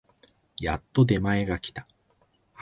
[0.57, 1.85] やっと出前が来た